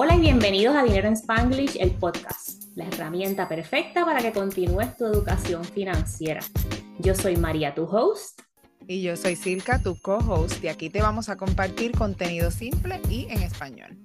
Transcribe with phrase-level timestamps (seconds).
[0.00, 4.96] Hola y bienvenidos a Dinero en Spanglish, el podcast, la herramienta perfecta para que continúes
[4.96, 6.40] tu educación financiera.
[7.00, 8.42] Yo soy María, tu host.
[8.86, 13.26] Y yo soy Silka, tu co-host, y aquí te vamos a compartir contenido simple y
[13.28, 13.98] en español.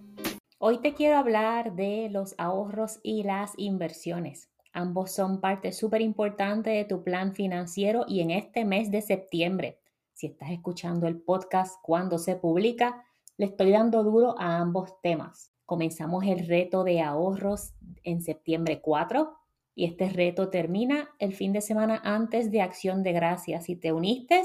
[0.57, 4.49] Hoy te quiero hablar de los ahorros y las inversiones.
[4.71, 9.77] Ambos son parte súper importante de tu plan financiero y en este mes de septiembre,
[10.13, 13.05] si estás escuchando el podcast cuando se publica,
[13.37, 15.52] le estoy dando duro a ambos temas.
[15.73, 17.73] Comenzamos el reto de ahorros
[18.03, 19.33] en septiembre 4
[19.73, 23.65] y este reto termina el fin de semana antes de Acción de Gracias.
[23.65, 24.43] Si te uniste,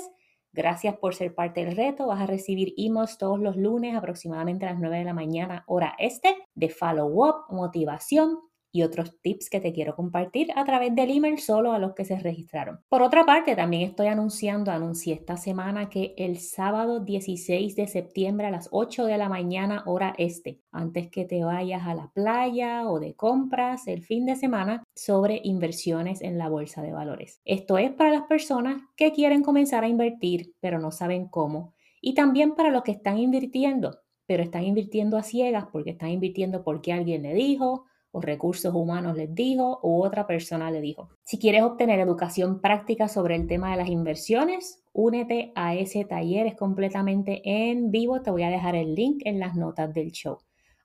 [0.54, 2.06] gracias por ser parte del reto.
[2.06, 5.95] Vas a recibir emails todos los lunes aproximadamente a las 9 de la mañana hora
[5.98, 8.38] este de follow-up, motivación
[8.70, 12.04] y otros tips que te quiero compartir a través del email solo a los que
[12.04, 12.80] se registraron.
[12.88, 18.46] Por otra parte, también estoy anunciando, anuncié esta semana que el sábado 16 de septiembre
[18.46, 22.88] a las 8 de la mañana hora este, antes que te vayas a la playa
[22.88, 27.40] o de compras el fin de semana, sobre inversiones en la bolsa de valores.
[27.45, 31.74] Esto es para las personas que quieren comenzar a invertir, pero no saben cómo.
[32.00, 36.62] Y también para los que están invirtiendo, pero están invirtiendo a ciegas porque están invirtiendo
[36.62, 41.10] porque alguien le dijo o recursos humanos les dijo u otra persona le dijo.
[41.24, 46.46] Si quieres obtener educación práctica sobre el tema de las inversiones, únete a ese taller,
[46.46, 50.38] es completamente en vivo, te voy a dejar el link en las notas del show.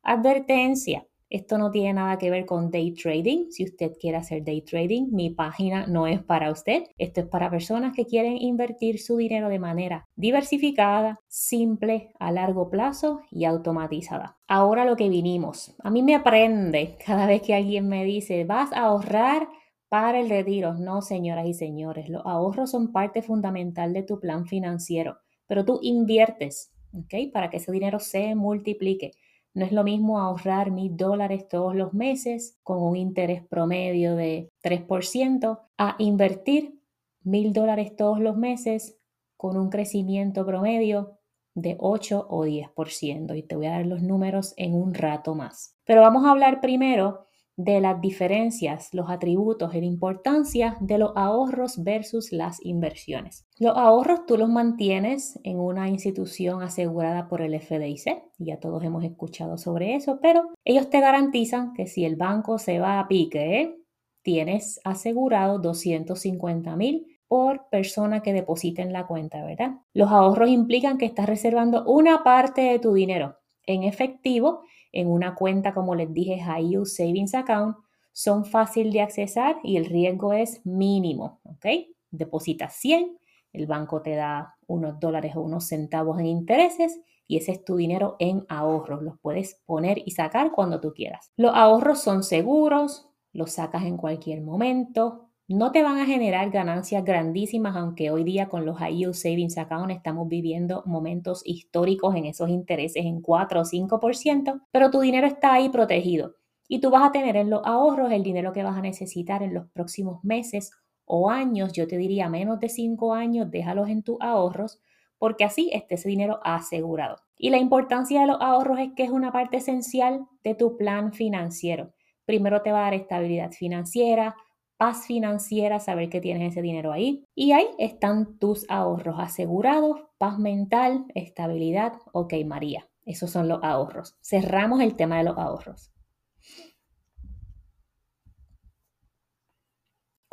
[0.03, 3.49] Advertencia, esto no tiene nada que ver con day trading.
[3.49, 6.83] Si usted quiere hacer day trading, mi página no es para usted.
[6.97, 12.69] Esto es para personas que quieren invertir su dinero de manera diversificada, simple, a largo
[12.69, 14.37] plazo y automatizada.
[14.47, 15.75] Ahora lo que vinimos.
[15.79, 19.47] A mí me aprende cada vez que alguien me dice, vas a ahorrar
[19.89, 20.73] para el retiro.
[20.73, 25.79] No, señoras y señores, los ahorros son parte fundamental de tu plan financiero, pero tú
[25.83, 27.31] inviertes, ¿ok?
[27.31, 29.11] Para que ese dinero se multiplique.
[29.53, 34.49] No es lo mismo ahorrar mil dólares todos los meses con un interés promedio de
[34.63, 36.79] 3% a invertir
[37.23, 38.97] mil dólares todos los meses
[39.37, 41.19] con un crecimiento promedio
[41.55, 43.37] de 8 o 10%.
[43.37, 45.75] Y te voy a dar los números en un rato más.
[45.85, 51.11] Pero vamos a hablar primero de las diferencias, los atributos y la importancia de los
[51.15, 53.45] ahorros versus las inversiones.
[53.59, 59.03] Los ahorros tú los mantienes en una institución asegurada por el FDIC, ya todos hemos
[59.03, 63.77] escuchado sobre eso, pero ellos te garantizan que si el banco se va a pique,
[64.23, 69.79] tienes asegurado 250 mil por persona que deposite en la cuenta, ¿verdad?
[69.93, 74.61] Los ahorros implican que estás reservando una parte de tu dinero en efectivo
[74.93, 77.75] en una cuenta, como les dije, High Yield Savings Account,
[78.13, 81.65] son fácil de accesar y el riesgo es mínimo, ¿ok?
[82.11, 83.17] Depositas 100,
[83.51, 87.75] el banco te da unos dólares o unos centavos en intereses y ese es tu
[87.75, 89.01] dinero en ahorros.
[89.01, 91.31] Los puedes poner y sacar cuando tú quieras.
[91.37, 97.05] Los ahorros son seguros, los sacas en cualquier momento, no te van a generar ganancias
[97.05, 102.25] grandísimas, aunque hoy día con los High Yield Savings Account estamos viviendo momentos históricos en
[102.25, 106.33] esos intereses en 4 o 5%, pero tu dinero está ahí protegido
[106.67, 109.53] y tú vas a tener en los ahorros el dinero que vas a necesitar en
[109.53, 110.71] los próximos meses
[111.05, 114.81] o años, yo te diría menos de 5 años, déjalos en tus ahorros
[115.19, 117.17] porque así esté ese dinero asegurado.
[117.37, 121.13] Y la importancia de los ahorros es que es una parte esencial de tu plan
[121.13, 121.93] financiero.
[122.25, 124.35] Primero te va a dar estabilidad financiera,
[124.77, 127.25] paz financiera, saber que tienes ese dinero ahí.
[127.35, 131.93] Y ahí están tus ahorros asegurados, paz mental, estabilidad.
[132.11, 134.17] Ok, María, esos son los ahorros.
[134.21, 135.93] Cerramos el tema de los ahorros.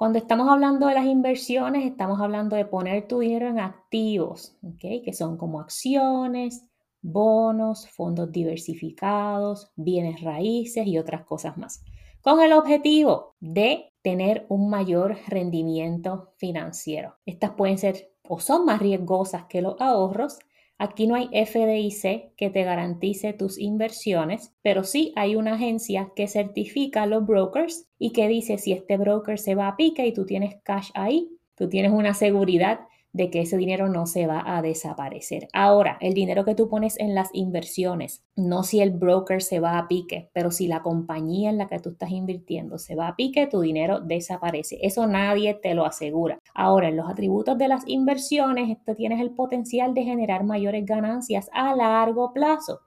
[0.01, 5.03] Cuando estamos hablando de las inversiones, estamos hablando de poner tu dinero en activos, ¿okay?
[5.03, 6.65] que son como acciones,
[7.03, 11.85] bonos, fondos diversificados, bienes raíces y otras cosas más,
[12.23, 17.17] con el objetivo de tener un mayor rendimiento financiero.
[17.27, 20.39] Estas pueden ser o son más riesgosas que los ahorros.
[20.79, 26.29] Aquí no hay FDIC que te garantice tus inversiones, pero sí hay una agencia que
[26.29, 30.25] certifica los brokers y que dice si este broker se va a pique y tú
[30.25, 32.81] tienes cash ahí, tú tienes una seguridad
[33.13, 35.49] de que ese dinero no se va a desaparecer.
[35.53, 39.79] Ahora, el dinero que tú pones en las inversiones, no si el broker se va
[39.79, 43.17] a pique, pero si la compañía en la que tú estás invirtiendo se va a
[43.17, 44.79] pique, tu dinero desaparece.
[44.83, 46.39] Eso nadie te lo asegura.
[46.55, 51.51] Ahora, en los atributos de las inversiones, esto tienes el potencial de generar mayores ganancias
[51.53, 52.81] a largo plazo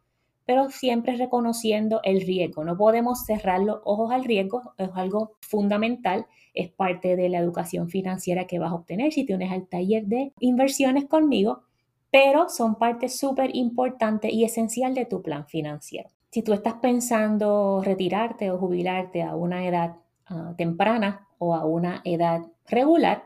[0.46, 2.64] pero siempre reconociendo el riesgo.
[2.64, 7.90] No podemos cerrar los ojos al riesgo, es algo fundamental, es parte de la educación
[7.90, 11.64] financiera que vas a obtener si tienes el taller de inversiones conmigo,
[12.12, 16.10] pero son parte súper importante y esencial de tu plan financiero.
[16.30, 19.96] Si tú estás pensando retirarte o jubilarte a una edad
[20.28, 23.24] ah, temprana o a una edad regular,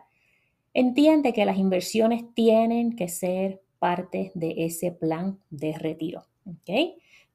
[0.74, 6.24] entiende que las inversiones tienen que ser parte de ese plan de retiro.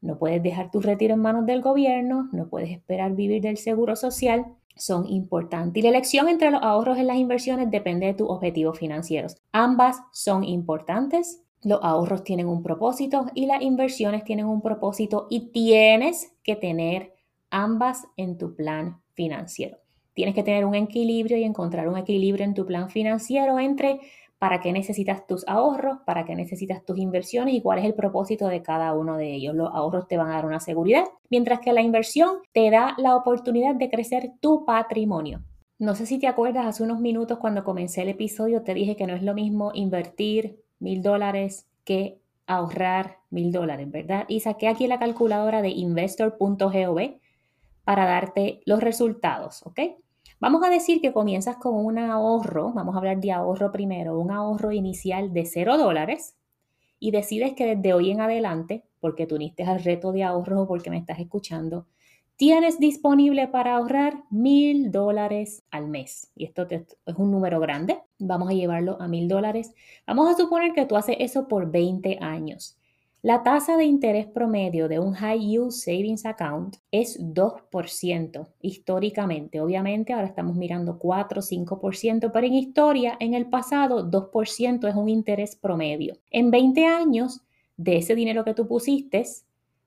[0.00, 3.94] No puedes dejar tu retiro en manos del gobierno, no puedes esperar vivir del seguro
[3.94, 5.80] social, son importantes.
[5.80, 9.36] Y la elección entre los ahorros y las inversiones depende de tus objetivos financieros.
[9.52, 11.42] Ambas son importantes.
[11.62, 17.14] Los ahorros tienen un propósito y las inversiones tienen un propósito y tienes que tener
[17.50, 19.78] ambas en tu plan financiero.
[20.14, 24.00] Tienes que tener un equilibrio y encontrar un equilibrio en tu plan financiero entre
[24.42, 28.48] para qué necesitas tus ahorros, para qué necesitas tus inversiones y cuál es el propósito
[28.48, 29.54] de cada uno de ellos.
[29.54, 33.14] Los ahorros te van a dar una seguridad, mientras que la inversión te da la
[33.14, 35.44] oportunidad de crecer tu patrimonio.
[35.78, 39.06] No sé si te acuerdas, hace unos minutos cuando comencé el episodio te dije que
[39.06, 42.18] no es lo mismo invertir mil dólares que
[42.48, 44.24] ahorrar mil dólares, ¿verdad?
[44.26, 46.98] Y saqué aquí la calculadora de investor.gov
[47.84, 49.78] para darte los resultados, ¿ok?
[50.40, 54.30] Vamos a decir que comienzas con un ahorro, vamos a hablar de ahorro primero, un
[54.30, 56.36] ahorro inicial de 0 dólares
[56.98, 60.68] y decides que desde hoy en adelante, porque tú uniste al reto de ahorro o
[60.68, 61.86] porque me estás escuchando,
[62.36, 66.32] tienes disponible para ahorrar mil dólares al mes.
[66.34, 68.00] Y esto es un número grande.
[68.18, 69.74] Vamos a llevarlo a mil dólares.
[70.06, 72.78] Vamos a suponer que tú haces eso por 20 años.
[73.24, 79.60] La tasa de interés promedio de un High Yield Savings Account es 2% históricamente.
[79.60, 84.96] Obviamente ahora estamos mirando 4 o 5%, pero en historia, en el pasado, 2% es
[84.96, 86.16] un interés promedio.
[86.32, 87.42] En 20 años,
[87.76, 89.22] de ese dinero que tú pusiste,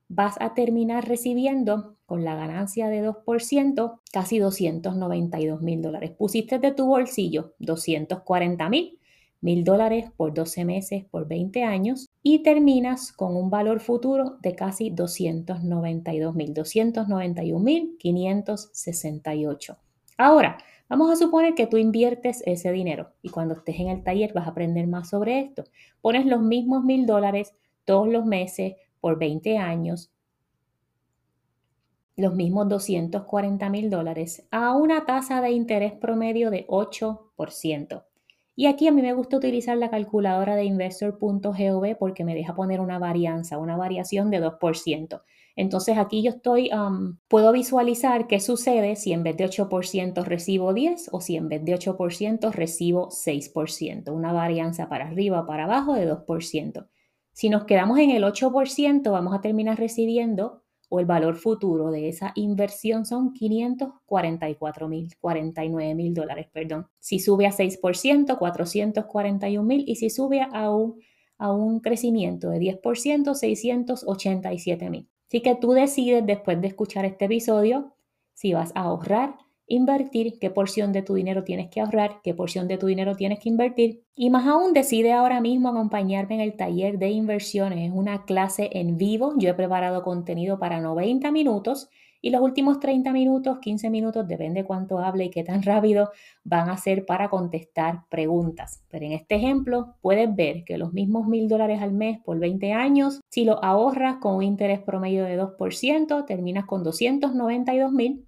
[0.08, 6.12] vas a terminar recibiendo con la ganancia de 2% casi 292 mil dólares.
[6.12, 8.98] Pusiste de tu bolsillo 240 mil
[9.42, 14.56] mil dólares por 12 meses por 20 años y terminas con un valor futuro de
[14.56, 19.78] casi 292 mil, 291 mil 568.
[20.18, 20.58] Ahora,
[20.90, 24.48] vamos a suponer que tú inviertes ese dinero y cuando estés en el taller vas
[24.48, 25.64] a aprender más sobre esto.
[26.02, 27.54] Pones los mismos mil dólares
[27.84, 30.12] todos los meses por 20 años,
[32.16, 38.04] los mismos 240 mil dólares a una tasa de interés promedio de 8%.
[38.56, 42.80] Y aquí a mí me gusta utilizar la calculadora de investor.gov porque me deja poner
[42.80, 45.22] una varianza, una variación de 2%.
[45.57, 50.74] Entonces aquí yo estoy, um, puedo visualizar qué sucede si en vez de 8% recibo
[50.74, 55.66] 10 o si en vez de 8% recibo 6%, una varianza para arriba o para
[55.66, 56.88] abajo de 2%.
[57.31, 60.64] Si nos quedamos en el 8%, vamos a terminar recibiendo
[60.95, 66.88] o el valor futuro de esa inversión son 544 mil, 49 mil dólares, perdón.
[67.00, 71.01] Si sube a 6%, 441 mil y si sube a un,
[71.38, 75.09] a un crecimiento de 10%, 687 mil.
[75.27, 77.94] Así que tú decides después de escuchar este episodio
[78.33, 79.36] si vas a ahorrar
[79.67, 83.39] invertir, qué porción de tu dinero tienes que ahorrar, qué porción de tu dinero tienes
[83.39, 84.03] que invertir.
[84.15, 87.89] Y más aún, decide ahora mismo acompañarme en el taller de inversiones.
[87.89, 89.33] Es una clase en vivo.
[89.38, 91.89] Yo he preparado contenido para 90 minutos
[92.25, 96.09] y los últimos 30 minutos, 15 minutos, depende cuánto hable y qué tan rápido
[96.44, 98.83] van a ser para contestar preguntas.
[98.89, 102.73] Pero en este ejemplo puedes ver que los mismos mil dólares al mes por 20
[102.73, 108.25] años, si lo ahorras con un interés promedio de 2%, terminas con 292 mil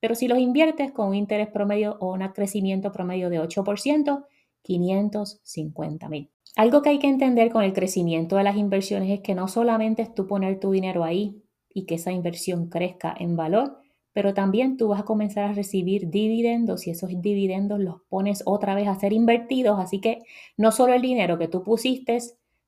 [0.00, 4.24] pero si los inviertes con un interés promedio o un crecimiento promedio de 8%,
[4.62, 6.30] 550 mil.
[6.56, 10.02] Algo que hay que entender con el crecimiento de las inversiones es que no solamente
[10.02, 13.78] es tú poner tu dinero ahí y que esa inversión crezca en valor,
[14.12, 18.74] pero también tú vas a comenzar a recibir dividendos y esos dividendos los pones otra
[18.74, 19.78] vez a ser invertidos.
[19.78, 20.18] Así que
[20.56, 22.18] no solo el dinero que tú pusiste,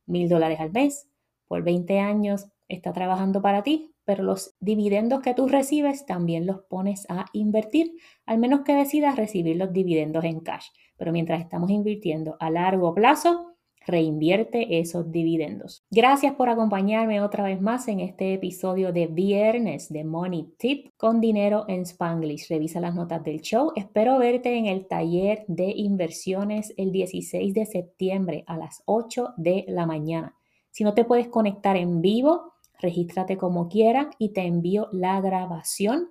[0.06, 1.08] mil dólares al mes,
[1.48, 7.06] por 20 años está trabajando para ti, los dividendos que tú recibes también los pones
[7.08, 7.92] a invertir,
[8.26, 10.66] al menos que decidas recibir los dividendos en cash.
[10.96, 13.50] Pero mientras estamos invirtiendo a largo plazo,
[13.86, 15.84] reinvierte esos dividendos.
[15.90, 21.20] Gracias por acompañarme otra vez más en este episodio de viernes de Money Tip con
[21.20, 22.48] dinero en Spanglish.
[22.48, 23.72] Revisa las notas del show.
[23.76, 29.64] Espero verte en el taller de inversiones el 16 de septiembre a las 8 de
[29.68, 30.36] la mañana.
[30.70, 36.10] Si no te puedes conectar en vivo, regístrate como quiera y te envío la grabación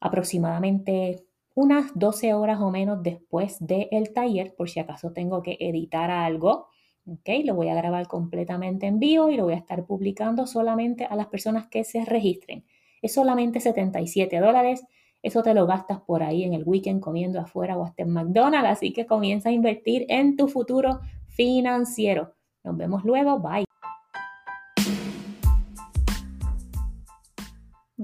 [0.00, 6.10] aproximadamente unas 12 horas o menos después del taller, por si acaso tengo que editar
[6.10, 6.68] algo.
[7.06, 11.04] Ok, lo voy a grabar completamente en vivo y lo voy a estar publicando solamente
[11.06, 12.64] a las personas que se registren.
[13.00, 14.84] Es solamente 77 dólares.
[15.22, 18.70] Eso te lo gastas por ahí en el weekend comiendo afuera o hasta en McDonald's.
[18.70, 22.34] Así que comienza a invertir en tu futuro financiero.
[22.64, 23.38] Nos vemos luego.
[23.38, 23.65] Bye.